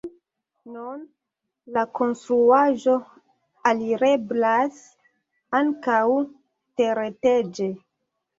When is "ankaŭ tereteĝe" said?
5.61-7.71